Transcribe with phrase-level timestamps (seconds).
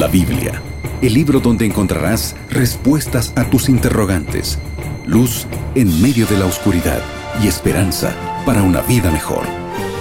[0.00, 0.62] La Biblia,
[1.02, 4.58] el libro donde encontrarás respuestas a tus interrogantes,
[5.04, 7.02] luz en medio de la oscuridad
[7.42, 8.16] y esperanza
[8.46, 9.42] para una vida mejor.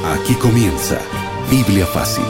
[0.06, 0.98] Aquí comienza
[1.52, 2.24] Biblia Fácil.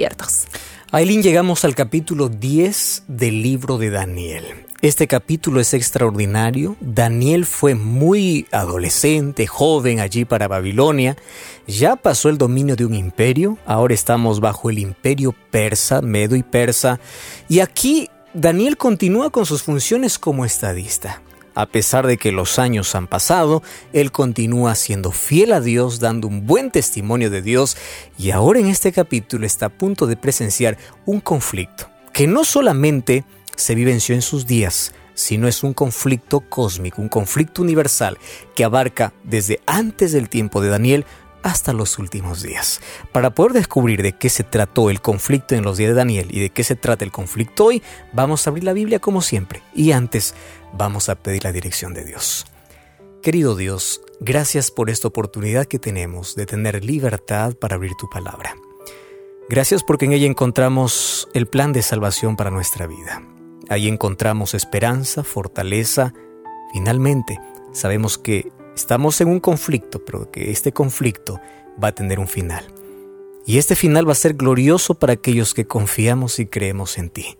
[0.91, 4.45] Aileen, llegamos al capítulo 10 del libro de Daniel.
[4.83, 6.77] Este capítulo es extraordinario.
[6.81, 11.17] Daniel fue muy adolescente, joven allí para Babilonia.
[11.69, 13.57] Ya pasó el dominio de un imperio.
[13.67, 16.99] Ahora estamos bajo el imperio persa, medo y persa.
[17.49, 21.23] Y aquí Daniel continúa con sus funciones como estadista.
[21.55, 26.27] A pesar de que los años han pasado, él continúa siendo fiel a Dios, dando
[26.27, 27.77] un buen testimonio de Dios
[28.19, 30.77] y ahora en este capítulo está a punto de presenciar
[31.07, 33.25] un conflicto que no solamente
[33.57, 38.19] se vivenció en sus días, sino es un conflicto cósmico, un conflicto universal
[38.55, 41.07] que abarca desde antes del tiempo de Daniel
[41.45, 42.81] hasta los últimos días.
[43.13, 46.41] Para poder descubrir de qué se trató el conflicto en los días de Daniel y
[46.41, 47.83] de qué se trata el conflicto hoy,
[48.13, 49.63] vamos a abrir la Biblia como siempre.
[49.75, 50.35] Y antes,
[50.77, 52.47] vamos a pedir la dirección de Dios.
[53.23, 58.55] Querido Dios, gracias por esta oportunidad que tenemos de tener libertad para abrir tu palabra.
[59.49, 63.23] Gracias porque en ella encontramos el plan de salvación para nuestra vida.
[63.69, 66.13] Ahí encontramos esperanza, fortaleza.
[66.73, 67.39] Finalmente,
[67.73, 71.41] sabemos que Estamos en un conflicto, pero que este conflicto
[71.83, 72.65] va a tener un final.
[73.47, 77.39] Y este final va a ser glorioso para aquellos que confiamos y creemos en ti,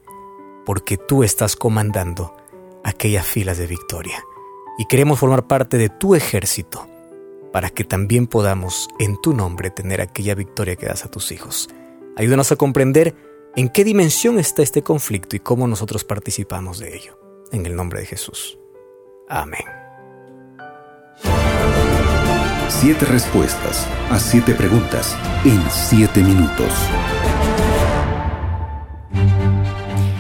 [0.65, 2.37] porque tú estás comandando
[2.85, 4.23] aquellas filas de victoria.
[4.79, 6.87] Y queremos formar parte de tu ejército
[7.53, 11.69] para que también podamos en tu nombre tener aquella victoria que das a tus hijos.
[12.17, 13.15] Ayúdanos a comprender
[13.57, 17.19] en qué dimensión está este conflicto y cómo nosotros participamos de ello.
[17.53, 18.59] En el nombre de Jesús.
[19.29, 19.65] Amén.
[22.69, 26.73] Siete respuestas a siete preguntas en siete minutos.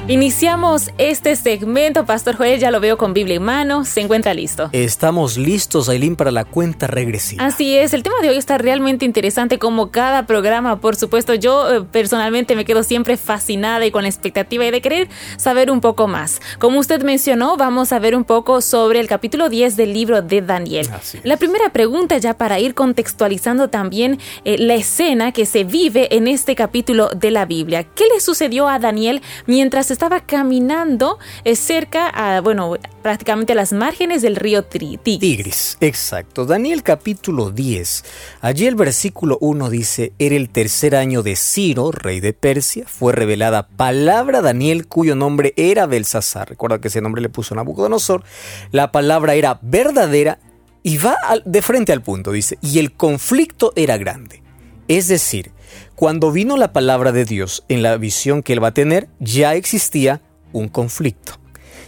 [0.06, 2.04] Iniciamos este segmento.
[2.04, 3.86] Pastor Joel, ya lo veo con Biblia en mano.
[3.86, 4.68] Se encuentra listo.
[4.72, 7.42] Estamos listos, Aileen, para la cuenta regresiva.
[7.42, 7.94] Así es.
[7.94, 10.78] El tema de hoy está realmente interesante, como cada programa.
[10.78, 15.08] Por supuesto, yo eh, personalmente me quedo siempre fascinada y con la expectativa de querer
[15.38, 16.42] saber un poco más.
[16.58, 20.42] Como usted mencionó, vamos a ver un poco sobre el capítulo 10 del libro de
[20.42, 20.86] Daniel.
[21.22, 26.28] La primera pregunta, ya para ir contextualizando también eh, la escena que se vive en
[26.28, 27.84] este capítulo de la Biblia.
[27.84, 33.72] ¿Qué le sucedió a Daniel mientras estaba caminando eh, cerca a, bueno, prácticamente a las
[33.72, 35.18] márgenes del río Tigris.
[35.20, 36.44] Tigris, exacto.
[36.44, 38.04] Daniel capítulo 10.
[38.42, 43.12] Allí el versículo 1 dice, era el tercer año de Ciro, rey de Persia, fue
[43.12, 46.50] revelada palabra Daniel cuyo nombre era Belsasar.
[46.50, 48.22] Recuerda que ese nombre le puso Nabucodonosor.
[48.70, 50.38] La palabra era verdadera
[50.82, 54.43] y va de frente al punto, dice, y el conflicto era grande.
[54.88, 55.52] Es decir,
[55.94, 59.54] cuando vino la palabra de Dios en la visión que él va a tener, ya
[59.54, 60.20] existía
[60.52, 61.34] un conflicto.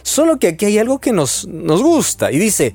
[0.01, 2.73] Solo que aquí hay algo que nos, nos gusta y dice,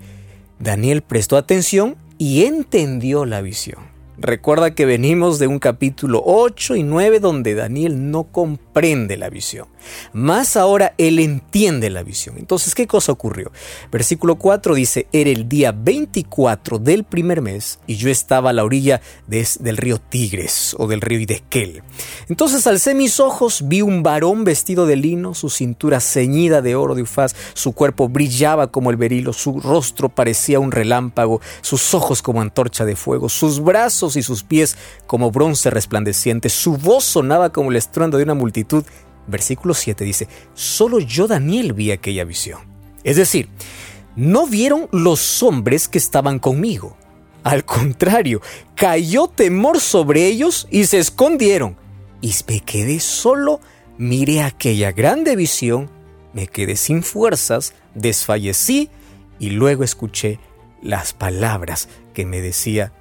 [0.59, 3.93] Daniel prestó atención y entendió la visión.
[4.19, 8.25] Recuerda que venimos de un capítulo 8 y 9 donde Daniel no
[8.73, 9.69] comprende la visión.
[10.15, 12.37] Más ahora él entiende la visión.
[12.39, 13.53] Entonces, ¿qué cosa ocurrió?
[13.91, 18.65] Versículo 4 dice, era el día 24 del primer mes y yo estaba a la
[18.65, 21.83] orilla del río Tigres o del río Idequel.
[22.29, 26.95] Entonces alcé mis ojos, vi un varón vestido de lino, su cintura ceñida de oro
[26.95, 32.23] de ufaz, su cuerpo brillaba como el berilo, su rostro parecía un relámpago, sus ojos
[32.23, 36.49] como antorcha de fuego, sus brazos y sus pies como bronce resplandeciente.
[36.49, 38.62] Su voz sonaba como el estruendo de una multitud.
[39.27, 42.61] Versículo 7 dice, solo yo Daniel vi aquella visión.
[43.05, 43.49] Es decir,
[44.17, 46.97] no vieron los hombres que estaban conmigo.
[47.45, 48.41] Al contrario,
[48.75, 51.77] cayó temor sobre ellos y se escondieron.
[52.21, 53.61] Y me quedé solo,
[53.99, 55.91] miré aquella grande visión,
[56.33, 58.91] me quedé sin fuerzas, desfallecí
[59.39, 60.39] y luego escuché
[60.83, 62.93] las palabras que me decía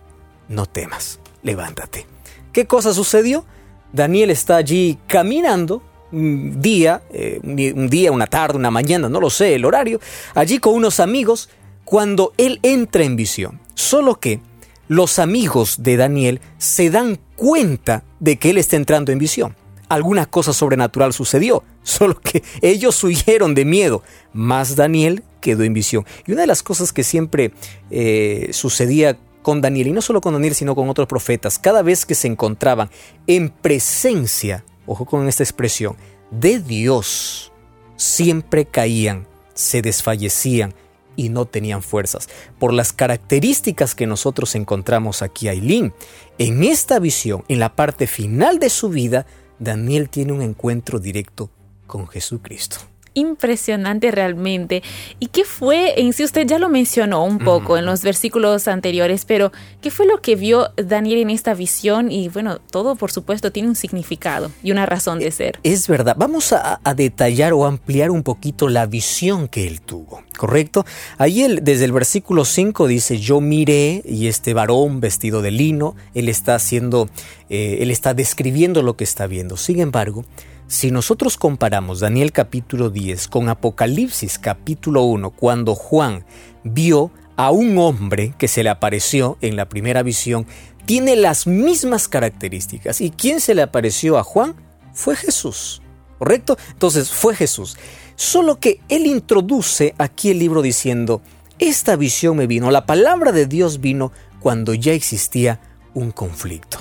[0.50, 2.08] no temas, levántate.
[2.52, 3.46] ¿Qué cosa sucedió?
[3.94, 9.30] Daniel está allí caminando un día, eh, un día, una tarde, una mañana, no lo
[9.30, 10.00] sé, el horario,
[10.34, 11.50] allí con unos amigos,
[11.86, 13.60] cuando él entra en visión.
[13.74, 14.40] Solo que
[14.88, 19.56] los amigos de Daniel se dan cuenta de que él está entrando en visión.
[19.88, 24.04] Alguna cosa sobrenatural sucedió, solo que ellos huyeron de miedo,
[24.34, 26.06] más Daniel quedó en visión.
[26.28, 27.52] Y una de las cosas que siempre
[27.90, 32.06] eh, sucedía con Daniel, y no solo con Daniel, sino con otros profetas, cada vez
[32.06, 32.90] que se encontraban
[33.28, 35.96] en presencia, ojo con esta expresión,
[36.32, 37.52] de Dios,
[37.96, 40.74] siempre caían, se desfallecían
[41.16, 42.30] y no tenían fuerzas.
[42.60, 45.94] Por las características que nosotros encontramos aquí, Ailín,
[46.38, 49.26] en esta visión, en la parte final de su vida,
[49.60, 51.50] Daniel tiene un encuentro directo
[51.86, 54.84] con Jesucristo impresionante realmente.
[55.20, 56.24] ¿Y qué fue en sí?
[56.24, 60.36] Usted ya lo mencionó un poco en los versículos anteriores, pero ¿qué fue lo que
[60.36, 62.12] vio Daniel en esta visión?
[62.12, 65.60] Y bueno, todo por supuesto tiene un significado y una razón de ser.
[65.64, 66.16] Es verdad.
[66.18, 70.86] Vamos a, detallar o ampliar un poquito la visión que él tuvo, ¿correcto?
[71.18, 75.96] Ahí él, desde el versículo 5 dice, yo miré y este varón vestido de lino,
[76.14, 77.10] él está haciendo,
[77.50, 79.58] eh, él está describiendo lo que está viendo.
[79.58, 80.26] Sin embargo,
[80.72, 86.24] si nosotros comparamos Daniel capítulo 10 con Apocalipsis capítulo 1, cuando Juan
[86.64, 90.48] vio a un hombre que se le apareció en la primera visión,
[90.86, 93.02] tiene las mismas características.
[93.02, 94.56] ¿Y quién se le apareció a Juan?
[94.94, 95.82] Fue Jesús.
[96.18, 96.58] ¿Correcto?
[96.72, 97.76] Entonces fue Jesús.
[98.16, 101.22] Solo que él introduce aquí el libro diciendo,
[101.60, 105.60] esta visión me vino, la palabra de Dios vino cuando ya existía
[105.94, 106.78] un conflicto.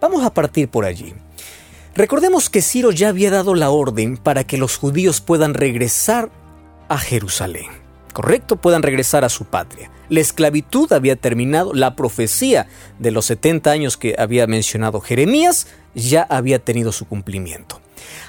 [0.00, 1.14] Vamos a partir por allí.
[1.94, 6.30] Recordemos que Ciro ya había dado la orden para que los judíos puedan regresar
[6.88, 7.66] a Jerusalén,
[8.14, 8.56] ¿correcto?
[8.56, 9.90] Puedan regresar a su patria.
[10.08, 12.66] La esclavitud había terminado, la profecía
[12.98, 17.82] de los 70 años que había mencionado Jeremías ya había tenido su cumplimiento.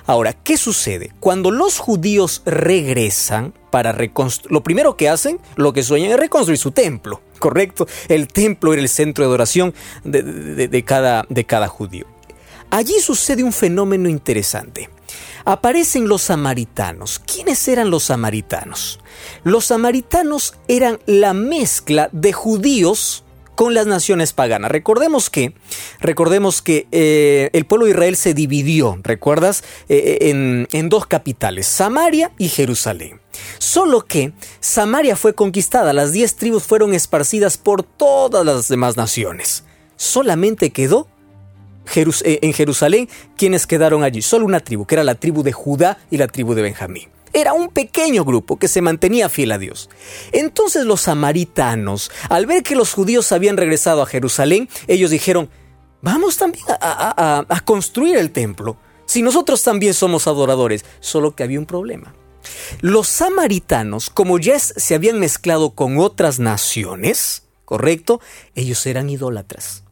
[0.05, 1.11] Ahora, ¿qué sucede?
[1.21, 6.57] Cuando los judíos regresan para reconstruir, lo primero que hacen, lo que sueñan es reconstruir
[6.57, 7.87] su templo, ¿correcto?
[8.09, 12.12] El templo era el centro de adoración de, cada, de cada judío.
[12.73, 14.89] Allí sucede un fenómeno interesante.
[15.45, 17.19] Aparecen los samaritanos.
[17.19, 18.99] ¿Quiénes eran los samaritanos?
[19.43, 24.71] Los samaritanos eran la mezcla de judíos con las naciones paganas.
[24.71, 25.53] Recordemos que,
[25.99, 29.63] recordemos que eh, el pueblo de Israel se dividió, ¿recuerdas?
[29.87, 33.21] Eh, en, en dos capitales, Samaria y Jerusalén.
[33.59, 39.63] Solo que Samaria fue conquistada, las diez tribus fueron esparcidas por todas las demás naciones.
[39.95, 41.07] Solamente quedó
[41.95, 44.21] eh, en Jerusalén, quienes quedaron allí?
[44.21, 47.09] Solo una tribu, que era la tribu de Judá y la tribu de Benjamín.
[47.33, 49.89] Era un pequeño grupo que se mantenía fiel a Dios.
[50.31, 55.49] Entonces los samaritanos, al ver que los judíos habían regresado a Jerusalén, ellos dijeron,
[56.01, 58.77] vamos también a, a construir el templo.
[59.05, 62.13] Si nosotros también somos adoradores, solo que había un problema.
[62.81, 68.21] Los samaritanos, como ya se habían mezclado con otras naciones, ¿correcto?
[68.55, 69.82] Ellos eran idólatras.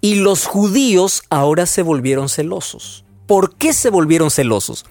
[0.00, 3.04] Y los judíos ahora se volvieron celosos.
[3.26, 4.86] ¿Por qué se volvieron celosos?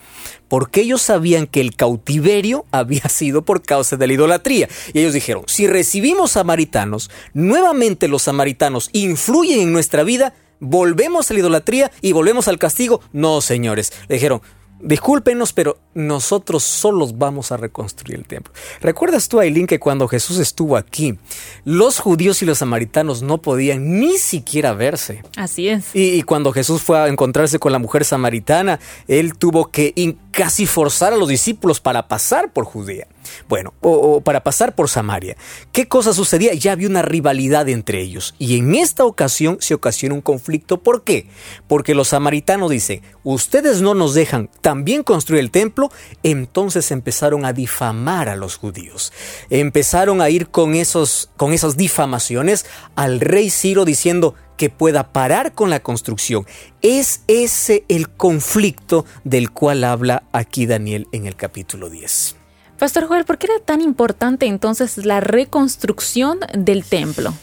[0.48, 4.70] Porque ellos sabían que el cautiverio había sido por causa de la idolatría.
[4.94, 11.34] Y ellos dijeron, si recibimos samaritanos, nuevamente los samaritanos influyen en nuestra vida, volvemos a
[11.34, 13.01] la idolatría y volvemos al castigo.
[13.13, 13.94] No, señores.
[14.08, 14.41] Le dijeron,
[14.86, 18.54] Discúlpenos, pero nosotros solos vamos a reconstruir el templo.
[18.82, 21.18] ¿Recuerdas tú, Aileen, que cuando Jesús estuvo aquí,
[21.63, 25.24] los judíos y los samaritanos no podían ni siquiera verse?
[25.38, 25.88] Así es.
[25.96, 31.13] Y, cuando Jesús fue a encontrarse con la mujer samaritana, él tuvo que casi forzar
[31.13, 33.08] a los discípulos para pasar por Judea.
[33.48, 35.38] Bueno, o, para pasar por Samaria.
[35.72, 36.53] ¿Qué cosa sucedía?
[36.53, 38.36] Ya había una rivalidad entre ellos.
[38.39, 40.82] Y en esta ocasión se ocasiona un conflicto.
[40.82, 41.27] ¿Por qué?
[41.67, 45.91] Porque los samaritanos dicen, ustedes no nos dejan también construir el templo.
[46.24, 49.13] Entonces empezaron a difamar a los judíos.
[49.50, 52.65] Empezaron a ir con, esos, con esas difamaciones
[52.96, 56.46] al rey Ciro diciendo, que pueda parar con la construcción.
[56.82, 62.44] Es ese el conflicto del cual habla aquí Daniel en el capítulo 10.
[62.79, 67.34] Pastor Joel, ¿por qué era tan importante entonces la reconstrucción del templo?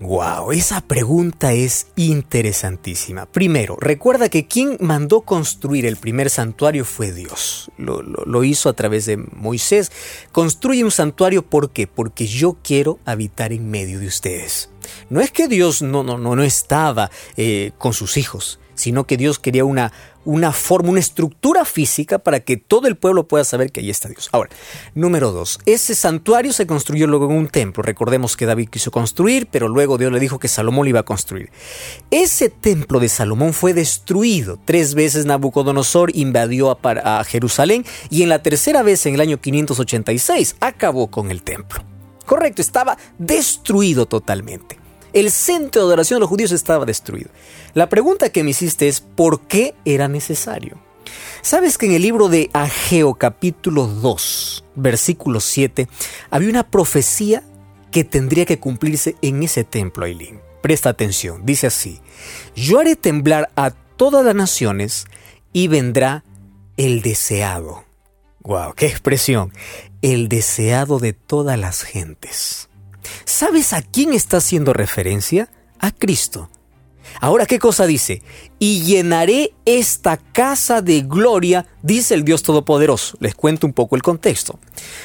[0.00, 3.26] Wow, esa pregunta es interesantísima.
[3.26, 7.70] Primero, recuerda que quien mandó construir el primer santuario fue Dios.
[7.76, 9.92] Lo, hizo a través de Moisés.
[10.32, 11.86] Construye un santuario ¿por qué?
[11.86, 14.70] Porque yo quiero habitar en medio de ustedes.
[15.10, 19.16] No es que Dios no, no, no, no estaba eh, con sus hijos sino que
[19.16, 19.92] Dios quería una,
[20.24, 24.08] una forma, una estructura física para que todo el pueblo pueda saber que ahí está
[24.08, 24.28] Dios.
[24.32, 24.50] Ahora,
[24.94, 27.82] número dos, ese santuario se construyó luego en un templo.
[27.82, 31.04] Recordemos que David quiso construir, pero luego Dios le dijo que Salomón lo iba a
[31.04, 31.50] construir.
[32.10, 34.58] Ese templo de Salomón fue destruido.
[34.64, 39.40] Tres veces Nabucodonosor invadió a, a Jerusalén y en la tercera vez, en el año
[39.40, 41.82] 586, acabó con el templo.
[42.26, 44.79] Correcto, estaba destruido totalmente.
[45.12, 47.30] El centro de adoración de los judíos estaba destruido.
[47.74, 50.78] La pregunta que me hiciste es ¿por qué era necesario?
[51.42, 55.88] ¿Sabes que en el libro de Ageo capítulo 2, versículo 7,
[56.30, 57.42] había una profecía
[57.90, 60.40] que tendría que cumplirse en ese templo, Aileen?
[60.62, 62.00] Presta atención, dice así,
[62.54, 65.06] yo haré temblar a todas las naciones
[65.52, 66.24] y vendrá
[66.76, 67.84] el deseado.
[68.42, 68.74] ¡Wow!
[68.74, 69.52] ¡Qué expresión!
[70.02, 72.69] El deseado de todas las gentes.
[73.24, 75.50] ¿Sabes a quién está haciendo referencia?
[75.78, 76.50] A Cristo.
[77.20, 78.22] Ahora, ¿qué cosa dice?
[78.58, 83.16] Y llenaré esta casa de gloria, dice el Dios Todopoderoso.
[83.20, 84.58] Les cuento un poco el contexto.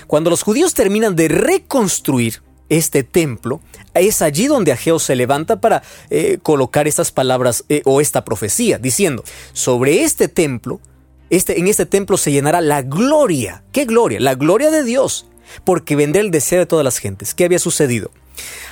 [0.07, 3.61] Cuando los judíos terminan de reconstruir este templo,
[3.93, 8.77] es allí donde Ageo se levanta para eh, colocar estas palabras eh, o esta profecía,
[8.77, 10.79] diciendo, sobre este templo,
[11.29, 13.63] este, en este templo se llenará la gloria.
[13.71, 14.19] ¿Qué gloria?
[14.19, 15.27] La gloria de Dios
[15.63, 17.33] porque vendrá el deseo de todas las gentes.
[17.33, 18.11] ¿Qué había sucedido?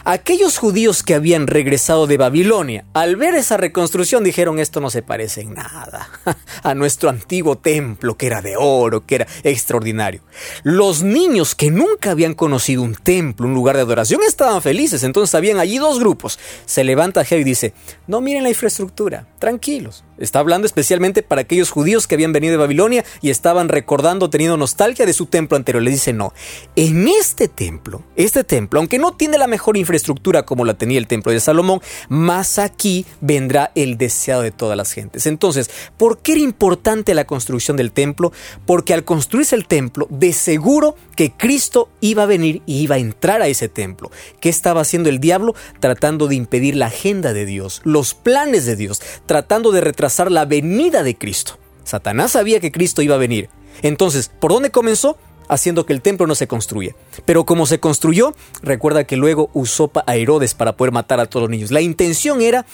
[0.05, 5.01] Aquellos judíos que habían regresado de Babilonia, al ver esa reconstrucción, dijeron esto no se
[5.01, 6.09] parece en nada
[6.63, 10.21] a nuestro antiguo templo que era de oro, que era extraordinario.
[10.63, 15.03] Los niños que nunca habían conocido un templo, un lugar de adoración, estaban felices.
[15.03, 16.37] Entonces habían allí dos grupos.
[16.65, 17.73] Se levanta Geo y dice,
[18.05, 20.03] no miren la infraestructura, tranquilos.
[20.17, 24.58] Está hablando especialmente para aquellos judíos que habían venido de Babilonia y estaban recordando, teniendo
[24.58, 25.84] nostalgia de su templo anterior.
[25.84, 26.34] Le dice, no,
[26.75, 31.08] en este templo, este templo, aunque no tiene la mejor infraestructura como la tenía el
[31.08, 35.25] templo de Salomón, más aquí vendrá el deseado de todas las gentes.
[35.25, 38.32] Entonces, ¿por qué era importante la construcción del templo?
[38.65, 43.00] Porque al construirse el templo, de seguro que Cristo iba a venir y iba a
[43.00, 44.12] entrar a ese templo.
[44.39, 45.55] ¿Qué estaba haciendo el diablo?
[45.79, 50.46] Tratando de impedir la agenda de Dios, los planes de Dios, tratando de retrasar la
[50.46, 51.58] venida de Cristo.
[51.84, 53.50] Satanás sabía que Cristo iba a venir.
[53.82, 55.17] Entonces, ¿por dónde comenzó?
[55.50, 56.96] haciendo que el templo no se construya.
[57.25, 61.43] Pero como se construyó, recuerda que luego usó a Herodes para poder matar a todos
[61.43, 61.72] los niños.
[61.72, 62.65] La intención era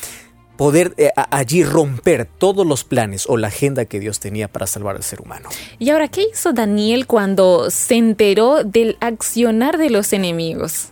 [0.59, 4.97] poder eh, allí romper todos los planes o la agenda que Dios tenía para salvar
[4.97, 5.47] al ser humano.
[5.79, 10.89] Y ahora, ¿qué hizo Daniel cuando se enteró del accionar de los enemigos?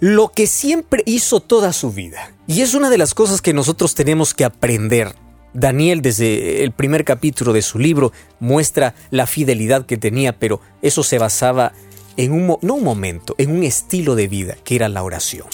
[0.00, 2.32] Lo que siempre hizo toda su vida.
[2.46, 5.14] Y es una de las cosas que nosotros tenemos que aprender
[5.52, 11.02] Daniel desde el primer capítulo de su libro muestra la fidelidad que tenía, pero eso
[11.02, 11.74] se basaba
[12.16, 15.46] en un, no un momento, en un estilo de vida que era la oración.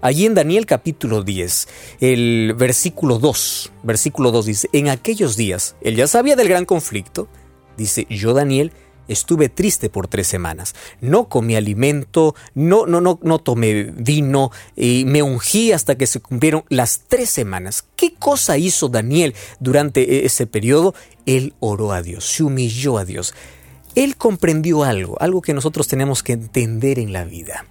[0.00, 1.68] Allí en Daniel capítulo 10,
[2.00, 7.28] el versículo 2, versículo 2 dice, en aquellos días, él ya sabía del gran conflicto,
[7.76, 8.72] dice, yo Daniel
[9.08, 10.74] estuve triste por tres semanas.
[11.00, 16.20] No comí alimento, no, no, no, no tomé vino y me ungí hasta que se
[16.20, 17.84] cumplieron las tres semanas.
[17.96, 20.94] ¿Qué cosa hizo Daniel durante e-, ese periodo?
[21.26, 23.34] Él oró a Dios, se humilló a Dios.
[23.94, 27.66] Él comprendió algo, algo que nosotros tenemos que entender en la vida.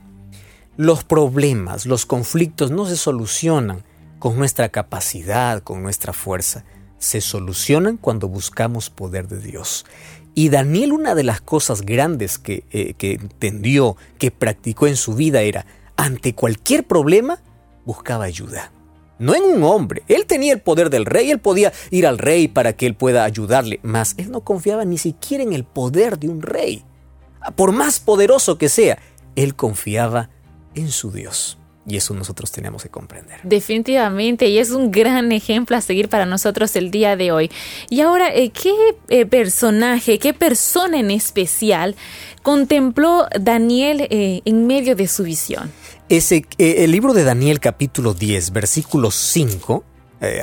[0.78, 3.84] Los problemas, los conflictos no se solucionan
[4.20, 6.66] con nuestra capacidad, con nuestra fuerza.
[7.00, 9.88] Se solucionan cuando buscamos poder de Dios.
[10.36, 15.16] Y Daniel una de las cosas grandes que, eh, que entendió, que practicó en su
[15.16, 15.66] vida era,
[15.96, 17.40] ante cualquier problema,
[17.84, 18.72] buscaba ayuda.
[19.18, 20.04] No en un hombre.
[20.08, 23.24] Él tenía el poder del rey, él podía ir al rey para que él pueda
[23.24, 26.84] ayudarle, mas él no confiaba ni siquiera en el poder de un rey.
[27.56, 29.00] Por más poderoso que sea,
[29.36, 30.30] él confiaba
[30.78, 31.58] en su Dios.
[31.86, 33.40] Y eso nosotros tenemos que comprender.
[33.44, 37.50] Definitivamente, y es un gran ejemplo a seguir para nosotros el día de hoy.
[37.90, 38.74] Y ahora, eh, ¿qué
[39.08, 41.96] eh, personaje, qué persona en especial
[42.44, 45.72] contempló Daniel eh, en medio de su visión?
[46.10, 49.84] Ese, el libro de Daniel capítulo 10, versículo 5,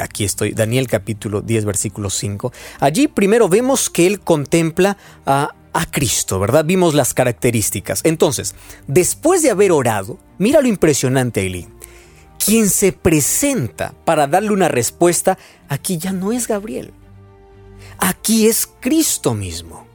[0.01, 2.53] aquí estoy, Daniel capítulo 10, versículo 5.
[2.81, 6.65] Allí primero vemos que él contempla a a Cristo, ¿verdad?
[6.65, 8.01] Vimos las características.
[8.05, 8.55] Entonces,
[8.87, 11.75] después de haber orado, mira lo impresionante, Eileen.
[12.43, 15.37] Quien se presenta para darle una respuesta,
[15.69, 16.93] aquí ya no es Gabriel.
[17.99, 19.87] Aquí es Cristo mismo.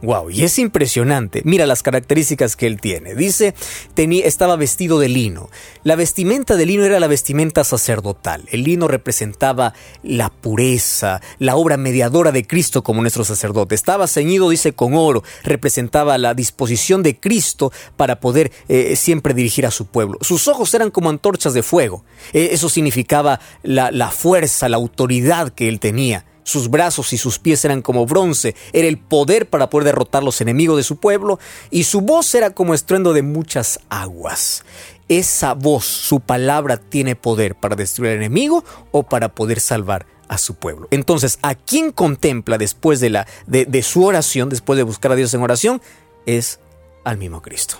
[0.00, 1.42] Wow, y es impresionante.
[1.44, 3.16] Mira las características que él tiene.
[3.16, 3.54] Dice,
[3.96, 5.50] estaba vestido de lino.
[5.82, 8.44] La vestimenta de lino era la vestimenta sacerdotal.
[8.52, 9.74] El lino representaba
[10.04, 13.74] la pureza, la obra mediadora de Cristo como nuestro sacerdote.
[13.74, 15.24] Estaba ceñido, dice, con oro.
[15.42, 20.18] Representaba la disposición de Cristo para poder eh, siempre dirigir a su pueblo.
[20.20, 22.04] Sus ojos eran como antorchas de fuego.
[22.32, 26.27] Eh, eso significaba la fuerza, la autoridad que él tenía.
[26.48, 30.40] Sus brazos y sus pies eran como bronce, era el poder para poder derrotar los
[30.40, 31.38] enemigos de su pueblo,
[31.70, 34.64] y su voz era como estruendo de muchas aguas.
[35.10, 40.38] Esa voz, su palabra, tiene poder para destruir al enemigo o para poder salvar a
[40.38, 40.88] su pueblo.
[40.90, 45.16] Entonces, a quien contempla después de, la, de, de su oración, después de buscar a
[45.16, 45.82] Dios en oración,
[46.24, 46.60] es
[47.04, 47.76] al mismo Cristo.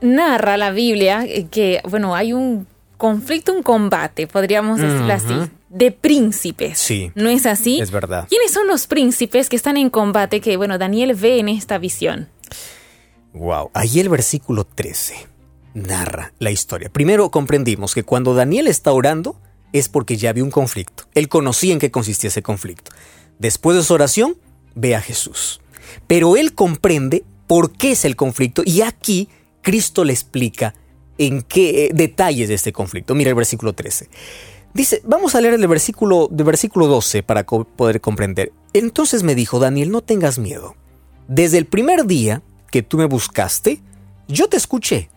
[0.00, 2.66] Narra la Biblia que, bueno, hay un
[3.02, 5.34] conflicto, un combate, podríamos decirlo así,
[5.68, 6.78] de príncipes.
[6.78, 7.10] Sí.
[7.16, 7.80] ¿No es así?
[7.80, 8.28] Es verdad.
[8.28, 12.28] ¿Quiénes son los príncipes que están en combate que, bueno, Daniel ve en esta visión?
[13.32, 13.72] Wow.
[13.74, 15.16] Ahí el versículo 13
[15.74, 16.90] narra la historia.
[16.90, 19.34] Primero comprendimos que cuando Daniel está orando
[19.72, 21.02] es porque ya había un conflicto.
[21.14, 22.92] Él conocía en qué consistía ese conflicto.
[23.40, 24.36] Después de su oración,
[24.76, 25.60] ve a Jesús.
[26.06, 29.28] Pero él comprende por qué es el conflicto y aquí
[29.60, 30.74] Cristo le explica
[31.18, 33.14] en qué eh, detalles de este conflicto.
[33.14, 34.08] Mira el versículo 13.
[34.74, 38.52] Dice, vamos a leer el versículo, de versículo 12 para poder comprender.
[38.72, 40.76] Entonces me dijo, Daniel, no tengas miedo.
[41.28, 43.80] Desde el primer día que tú me buscaste,
[44.28, 45.10] yo te escuché.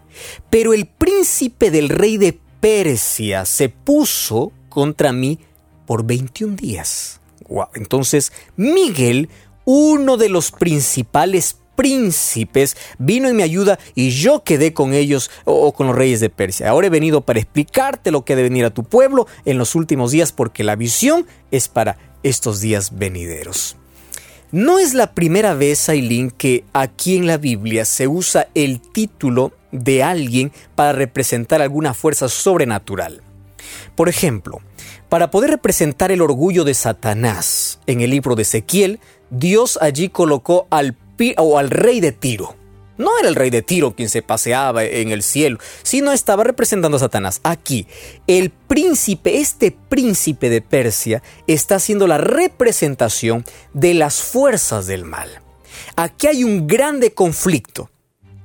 [0.50, 5.40] Pero el príncipe del rey de Persia se puso contra mí
[5.86, 7.22] por 21 días.
[7.48, 7.68] Wow.
[7.76, 9.30] Entonces Miguel,
[9.66, 15.74] uno de los principales príncipes, vino en mi ayuda y yo quedé con ellos o,
[15.74, 16.70] con los reyes de Persia.
[16.70, 20.12] Ahora he venido para explicarte lo que debe venir a tu pueblo en los últimos
[20.12, 23.78] días porque la visión es para estos días venideros.
[24.52, 29.52] No es la primera vez, Aileen, que aquí en la Biblia se usa el título
[29.72, 33.22] de alguien para representar alguna fuerza sobrenatural.
[33.96, 34.62] Por ejemplo,
[35.10, 40.68] para poder representar el orgullo de Satanás en el libro de Ezequiel, Dios allí colocó
[40.70, 40.96] al
[41.38, 42.56] o al rey de Tiro.
[42.98, 46.96] No era el rey de Tiro quien se paseaba en el cielo, sino estaba representando
[46.96, 47.42] a Satanás.
[47.44, 47.88] Aquí,
[48.26, 55.30] el príncipe, este príncipe de Persia, está haciendo la representación de las fuerzas del mal.
[55.98, 57.90] Aquí hay un grande conflicto.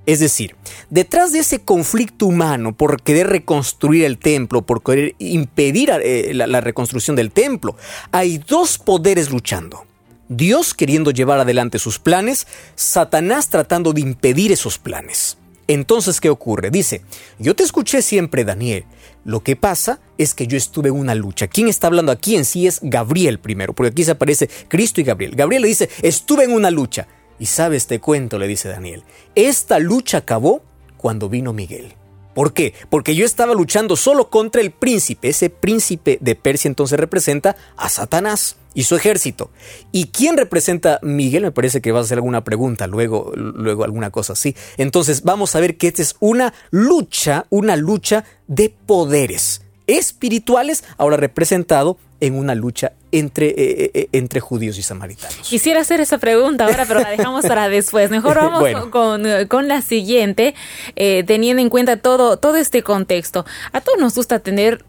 [0.06, 0.56] Es decir,
[0.88, 6.60] detrás de ese conflicto humano por querer reconstruir el templo, por querer impedir eh, la
[6.60, 7.76] reconstrucción del templo,
[8.10, 9.86] hay dos poderes luchando.
[10.30, 15.36] Dios queriendo llevar adelante sus planes, Satanás tratando de impedir esos planes.
[15.66, 16.70] Entonces, ¿qué ocurre?
[16.70, 17.02] Dice,
[17.40, 18.84] yo te escuché siempre, Daniel.
[19.24, 21.48] Lo que pasa es que yo estuve en una lucha.
[21.48, 23.72] ¿Quién está hablando aquí en sí es Gabriel primero?
[23.72, 25.34] Porque aquí se aparece Cristo y Gabriel.
[25.34, 27.08] Gabriel le dice, estuve en una lucha.
[27.40, 29.02] Y sabes, te cuento, le dice Daniel,
[29.34, 30.62] esta lucha acabó
[30.96, 31.94] cuando vino Miguel.
[32.34, 32.72] ¿Por qué?
[32.88, 35.30] Porque yo estaba luchando solo contra el príncipe.
[35.30, 38.59] Ese príncipe de Persia entonces representa a Satanás.
[38.74, 39.50] Y su ejército.
[39.92, 41.42] ¿Y quién representa Miguel?
[41.42, 44.54] Me parece que vas a hacer alguna pregunta, luego, luego alguna cosa así.
[44.76, 51.16] Entonces vamos a ver que esta es una lucha, una lucha de poderes espirituales, ahora
[51.16, 55.48] representado en una lucha entre, eh, eh, eh, entre judíos y samaritanos.
[55.48, 58.10] Quisiera hacer esa pregunta ahora, pero la dejamos para después.
[58.10, 60.54] Mejor vamos con, con, la siguiente,
[60.94, 63.44] teniendo en cuenta todo, todo este contexto.
[63.72, 64.84] A todos nos gusta tener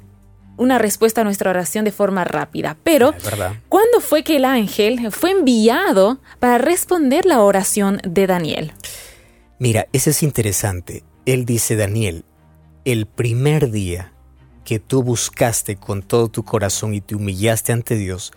[0.62, 3.16] una respuesta a nuestra oración de forma rápida, pero
[3.68, 8.74] ¿cuándo fue que el ángel fue enviado para responder la oración de Daniel?
[9.58, 11.04] Mira, eso es interesante.
[11.26, 12.26] Él dice, Daniel,
[12.86, 14.14] el primer día
[14.64, 18.32] que tú buscaste con todo tu corazón y te humillaste ante Dios,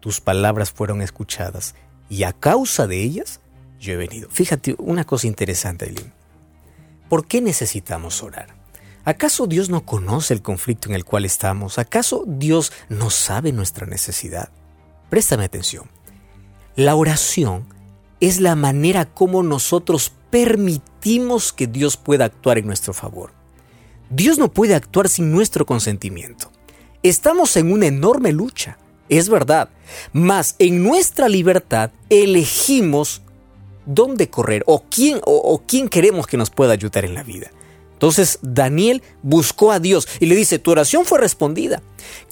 [0.00, 1.74] tus palabras fueron escuchadas
[2.08, 3.40] y a causa de ellas
[3.78, 4.30] yo he venido.
[4.30, 6.10] Fíjate una cosa interesante, Eileen.
[7.10, 8.55] ¿Por qué necesitamos orar?
[9.06, 11.78] ¿Acaso Dios no conoce el conflicto en el cual estamos?
[11.78, 14.48] ¿Acaso Dios no sabe nuestra necesidad?
[15.10, 15.88] Préstame atención.
[16.74, 17.68] La oración
[18.18, 23.30] es la manera como nosotros permitimos que Dios pueda actuar en nuestro favor.
[24.10, 26.50] Dios no puede actuar sin nuestro consentimiento.
[27.04, 28.76] Estamos en una enorme lucha,
[29.08, 29.68] es verdad,
[30.12, 33.22] mas en nuestra libertad elegimos
[33.84, 37.52] dónde correr o quién, o, quién queremos que nos pueda ayudar en la vida.
[37.96, 41.82] Entonces Daniel buscó a Dios y le dice, tu oración fue respondida.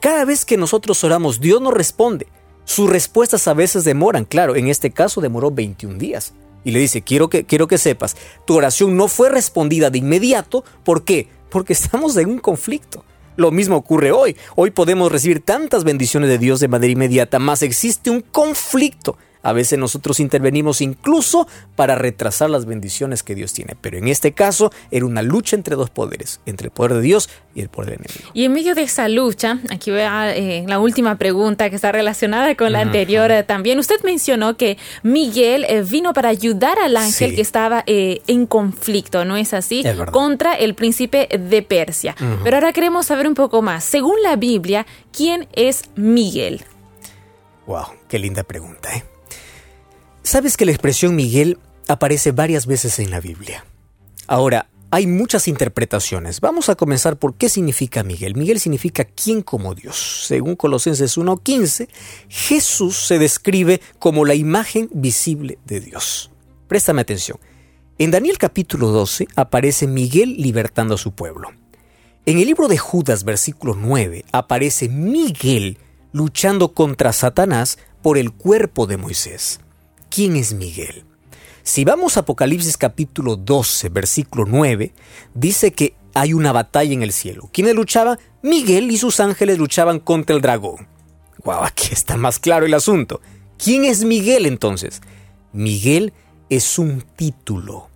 [0.00, 2.26] Cada vez que nosotros oramos, Dios nos responde.
[2.64, 6.34] Sus respuestas a veces demoran, claro, en este caso demoró 21 días.
[6.64, 10.64] Y le dice, quiero que, quiero que sepas, tu oración no fue respondida de inmediato.
[10.82, 11.28] ¿Por qué?
[11.54, 13.04] porque estamos en un conflicto.
[13.36, 14.36] Lo mismo ocurre hoy.
[14.56, 19.52] Hoy podemos recibir tantas bendiciones de Dios de manera inmediata, más existe un conflicto a
[19.52, 23.76] veces nosotros intervenimos incluso para retrasar las bendiciones que Dios tiene.
[23.80, 27.28] Pero en este caso era una lucha entre dos poderes, entre el poder de Dios
[27.54, 28.30] y el poder del enemigo.
[28.32, 31.92] Y en medio de esa lucha, aquí voy a eh, la última pregunta que está
[31.92, 33.78] relacionada con la anterior eh, también.
[33.78, 39.36] Usted mencionó que Miguel eh, vino para ayudar al ángel que estaba en conflicto, ¿no
[39.36, 39.84] es así?
[40.10, 42.16] Contra el príncipe de Persia.
[42.42, 43.84] Pero ahora queremos saber un poco más.
[43.84, 46.64] Según la Biblia, ¿quién es Miguel?
[47.66, 49.13] Wow, qué linda pregunta, ¿eh?
[50.24, 53.66] Sabes que la expresión Miguel aparece varias veces en la Biblia.
[54.26, 56.40] Ahora, hay muchas interpretaciones.
[56.40, 58.34] Vamos a comenzar por qué significa Miguel.
[58.34, 60.24] Miguel significa quién como Dios.
[60.26, 61.88] Según Colosenses 1.15,
[62.30, 66.30] Jesús se describe como la imagen visible de Dios.
[66.68, 67.38] Préstame atención.
[67.98, 71.50] En Daniel capítulo 12 aparece Miguel libertando a su pueblo.
[72.24, 75.76] En el libro de Judas versículo 9 aparece Miguel
[76.12, 79.60] luchando contra Satanás por el cuerpo de Moisés.
[80.14, 81.02] ¿Quién es Miguel?
[81.64, 84.94] Si vamos a Apocalipsis capítulo 12, versículo 9,
[85.34, 87.50] dice que hay una batalla en el cielo.
[87.52, 88.20] ¿Quiénes luchaban?
[88.40, 90.86] Miguel y sus ángeles luchaban contra el dragón.
[91.42, 93.20] Wow, aquí está más claro el asunto.
[93.58, 95.02] ¿Quién es Miguel entonces?
[95.52, 96.12] Miguel
[96.48, 97.88] es un título.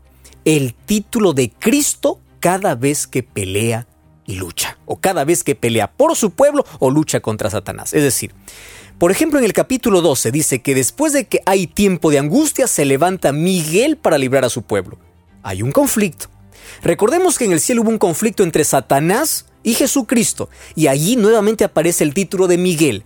[0.44, 3.87] El título de Cristo cada vez que pelea
[4.26, 4.78] y lucha.
[4.90, 7.92] O cada vez que pelea por su pueblo o lucha contra Satanás.
[7.92, 8.35] Es decir,
[8.98, 12.66] por ejemplo, en el capítulo 12 dice que después de que hay tiempo de angustia,
[12.66, 14.98] se levanta Miguel para librar a su pueblo.
[15.42, 16.27] Hay un conflicto.
[16.83, 21.64] Recordemos que en el cielo hubo un conflicto entre Satanás y Jesucristo, y allí nuevamente
[21.64, 23.05] aparece el título de Miguel.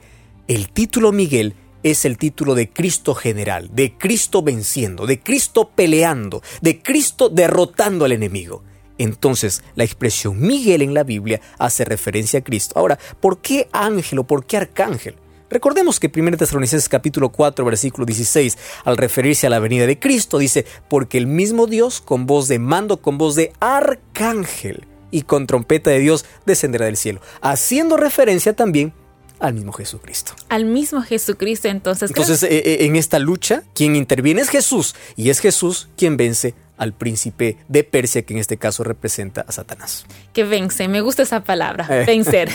[0.48, 6.42] El título Miguel es el título de Cristo general, de Cristo venciendo, de Cristo peleando,
[6.60, 8.62] de Cristo derrotando al enemigo.
[9.02, 12.78] Entonces, la expresión Miguel en la Biblia hace referencia a Cristo.
[12.78, 15.16] Ahora, ¿por qué ángel o por qué arcángel?
[15.50, 20.38] Recordemos que 1 Tesalonicenses capítulo 4 versículo 16 al referirse a la venida de Cristo
[20.38, 25.48] dice, porque el mismo Dios con voz de mando, con voz de arcángel y con
[25.48, 28.94] trompeta de Dios descenderá del cielo, haciendo referencia también
[29.40, 30.34] al mismo Jesucristo.
[30.48, 32.10] Al mismo Jesucristo, entonces.
[32.10, 36.54] Entonces, eh, eh, en esta lucha, quien interviene es Jesús, y es Jesús quien vence
[36.82, 40.04] al príncipe de Persia, que en este caso representa a Satanás.
[40.32, 42.04] Que vence, me gusta esa palabra, eh.
[42.04, 42.50] vencer.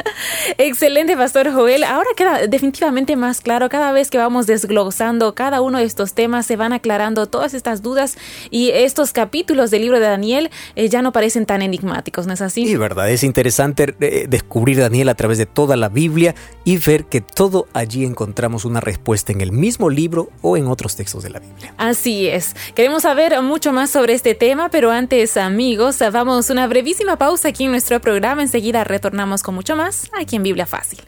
[0.58, 1.82] Excelente, Pastor Joel.
[1.82, 6.46] Ahora queda definitivamente más claro, cada vez que vamos desglosando cada uno de estos temas,
[6.46, 8.16] se van aclarando todas estas dudas
[8.48, 12.42] y estos capítulos del libro de Daniel eh, ya no parecen tan enigmáticos, ¿no es
[12.42, 12.68] así?
[12.68, 17.06] Sí, verdad, es interesante eh, descubrir Daniel a través de toda la Biblia y ver
[17.06, 21.30] que todo allí encontramos una respuesta en el mismo libro o en otros textos de
[21.30, 21.74] la Biblia.
[21.76, 22.54] Así es.
[22.76, 27.64] Queremos saber mucho más sobre este tema, pero antes, amigos, vamos una brevísima pausa aquí
[27.64, 28.42] en nuestro programa.
[28.42, 31.00] Enseguida retornamos con mucho más aquí en Biblia Fácil.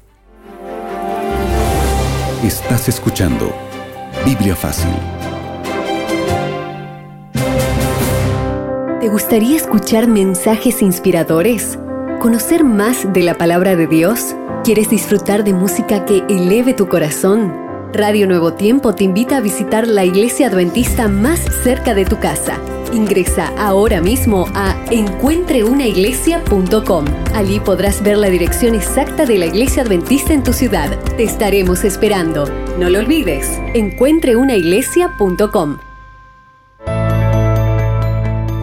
[2.44, 3.52] Estás escuchando
[4.24, 4.90] Biblia Fácil.
[9.00, 11.78] ¿Te gustaría escuchar mensajes inspiradores?
[12.20, 14.34] ¿Conocer más de la palabra de Dios?
[14.64, 17.65] ¿Quieres disfrutar de música que eleve tu corazón?
[17.96, 22.60] Radio Nuevo Tiempo te invita a visitar la iglesia adventista más cerca de tu casa.
[22.92, 27.06] Ingresa ahora mismo a encuentreunaiglesia.com.
[27.34, 30.90] Allí podrás ver la dirección exacta de la iglesia adventista en tu ciudad.
[31.16, 32.44] Te estaremos esperando.
[32.78, 35.78] No lo olvides, encuentreunaiglesia.com.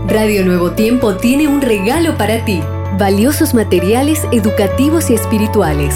[0.08, 2.62] Radio Nuevo Tiempo tiene un regalo para ti
[2.98, 5.96] valiosos materiales educativos y espirituales,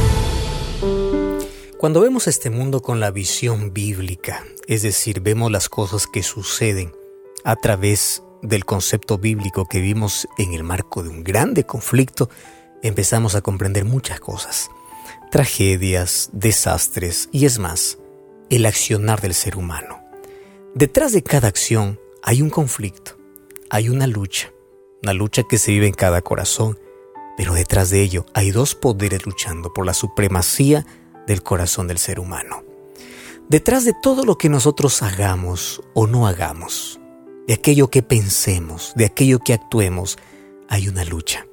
[1.81, 6.93] Cuando vemos este mundo con la visión bíblica, es decir, vemos las cosas que suceden
[7.43, 12.29] a través del concepto bíblico que vimos en el marco de un grande conflicto,
[12.83, 14.69] empezamos a comprender muchas cosas.
[15.31, 17.97] Tragedias, desastres y es más,
[18.51, 20.03] el accionar del ser humano.
[20.75, 23.17] Detrás de cada acción hay un conflicto,
[23.71, 24.53] hay una lucha,
[25.01, 26.77] una lucha que se vive en cada corazón,
[27.37, 30.85] pero detrás de ello hay dos poderes luchando por la supremacía
[31.31, 32.63] del corazón del ser humano.
[33.47, 36.99] Detrás de todo lo que nosotros hagamos o no hagamos,
[37.47, 40.17] de aquello que pensemos, de aquello que actuemos,
[40.67, 41.47] hay una lucha.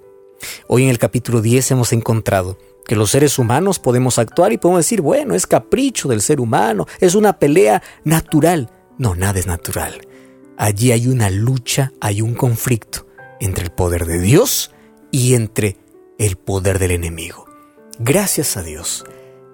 [0.67, 4.81] Hoy en el capítulo 10 hemos encontrado que los seres humanos podemos actuar y podemos
[4.81, 8.71] decir, bueno, es capricho del ser humano, es una pelea natural.
[8.99, 10.01] No, nada es natural.
[10.57, 13.07] Allí hay una lucha, hay un conflicto
[13.39, 14.73] entre el poder de Dios
[15.13, 15.77] y entre
[16.19, 17.47] el poder del enemigo.
[18.01, 19.05] Gracias a Dios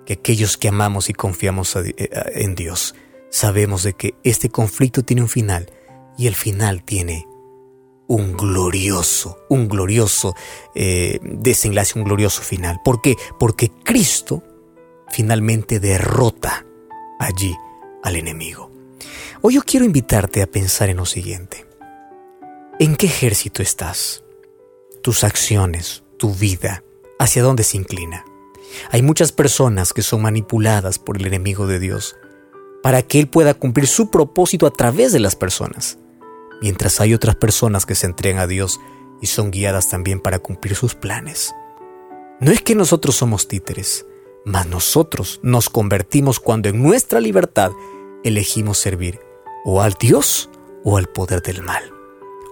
[0.04, 1.94] que aquellos que amamos y confiamos eh,
[2.34, 2.94] en Dios
[3.30, 5.70] sabemos de que este conflicto tiene un final
[6.16, 7.26] y el final tiene
[8.06, 10.34] un glorioso, un glorioso
[10.74, 12.80] eh, desenlace, un glorioso final.
[12.84, 13.16] ¿Por qué?
[13.38, 14.42] Porque Cristo
[15.08, 16.64] finalmente derrota
[17.18, 17.56] allí
[18.02, 18.70] al enemigo.
[19.40, 21.66] Hoy yo quiero invitarte a pensar en lo siguiente.
[22.78, 24.22] ¿En qué ejército estás?
[25.02, 26.82] Tus acciones, tu vida,
[27.18, 28.24] ¿hacia dónde se inclina?
[28.90, 32.16] Hay muchas personas que son manipuladas por el enemigo de Dios
[32.82, 35.98] para que Él pueda cumplir su propósito a través de las personas,
[36.60, 38.78] mientras hay otras personas que se entregan a Dios
[39.22, 41.54] y son guiadas también para cumplir sus planes.
[42.40, 44.04] No es que nosotros somos títeres,
[44.44, 47.72] mas nosotros nos convertimos cuando en nuestra libertad
[48.22, 49.18] elegimos servir
[49.64, 50.50] o al Dios
[50.84, 51.82] o al poder del mal.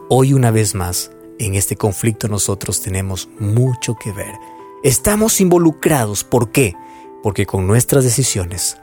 [0.09, 4.35] Hoy una vez más, en este conflicto nosotros tenemos mucho que ver
[4.83, 6.25] Estamos involucrados.
[6.25, 6.75] ¿Por qué?
[7.23, 8.79] Porque con nuestras decisiones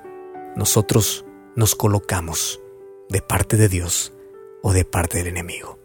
[0.55, 1.25] nosotros
[1.57, 2.61] nos colocamos
[3.09, 4.13] de parte de Dios
[4.61, 5.77] o de parte del enemigo.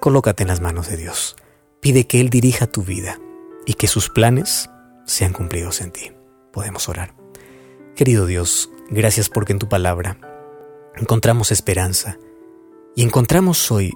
[0.00, 1.36] Colócate en las manos de Dios.
[1.80, 3.18] Pide que Él dirija tu vida
[3.64, 4.68] y que sus planes
[5.06, 6.12] sean cumplidos en ti.
[6.52, 7.14] Podemos orar.
[7.96, 10.18] Querido Dios, gracias porque en tu palabra
[10.94, 12.18] encontramos esperanza
[12.94, 13.94] y encontramos hoy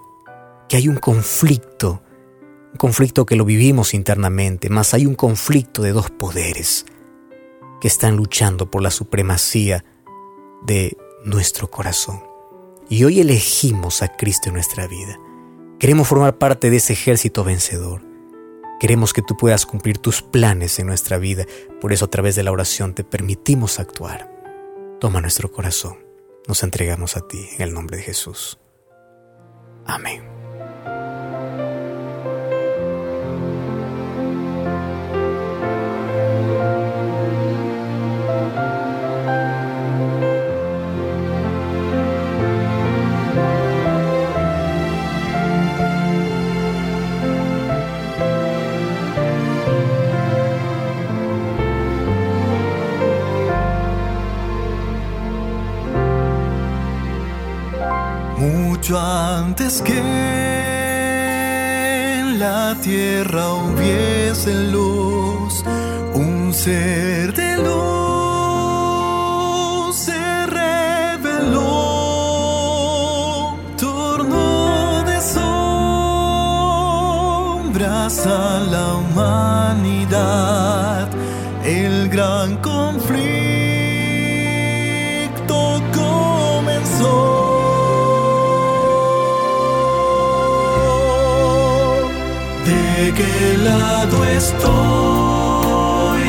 [0.66, 2.02] que hay un conflicto
[2.72, 6.86] un conflicto que lo vivimos internamente, más hay un conflicto de dos poderes
[7.80, 9.84] que están luchando por la supremacía
[10.62, 12.22] de nuestro corazón.
[12.88, 15.18] Y hoy elegimos a Cristo en nuestra vida.
[15.78, 18.02] Queremos formar parte de ese ejército vencedor.
[18.80, 21.44] Queremos que tú puedas cumplir tus planes en nuestra vida.
[21.80, 24.32] Por eso a través de la oración te permitimos actuar.
[25.00, 25.98] Toma nuestro corazón.
[26.46, 28.58] Nos entregamos a ti en el nombre de Jesús.
[29.84, 30.37] Amén.
[58.96, 59.98] Antes que
[62.18, 65.62] en la tierra hubiese luz,
[66.14, 71.58] un ser de luz se reveló,
[73.76, 75.46] torno de sombras
[78.26, 81.10] a la humanidad,
[81.64, 83.37] el gran conflicto
[93.14, 94.68] Qué lado estoy?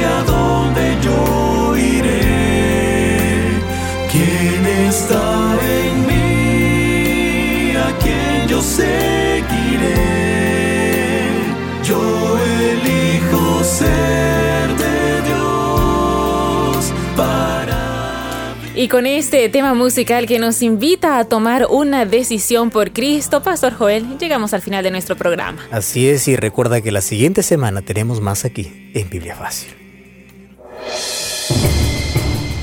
[0.04, 3.60] ¿A dónde yo iré?
[4.10, 7.76] ¿Quién está en mí?
[7.76, 9.98] ¿A quién yo seguiré?
[11.84, 14.29] Yo elijo ser.
[18.80, 23.74] Y con este tema musical que nos invita a tomar una decisión por Cristo, Pastor
[23.74, 25.68] Joel, llegamos al final de nuestro programa.
[25.70, 29.72] Así es, y recuerda que la siguiente semana tenemos más aquí en Biblia Fácil.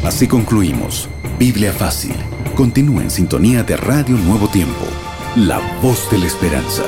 [0.04, 2.16] Así concluimos Biblia Fácil.
[2.54, 4.86] Continúa en sintonía de Radio Nuevo Tiempo,
[5.36, 6.82] la voz de la esperanza.